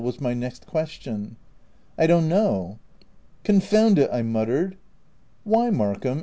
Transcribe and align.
5 0.01 0.03
was 0.03 0.19
ray 0.19 0.33
next 0.33 0.65
question." 0.65 1.35
I 1.99 2.07
don't 2.07 2.27
know." 2.27 2.79
"Confound 3.43 3.99
it!" 3.99 4.09
I 4.11 4.23
muttered. 4.23 4.77
"Why, 5.43 5.69
Markham?" 5.69 6.19